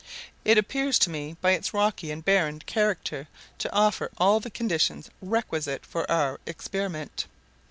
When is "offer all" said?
3.71-4.39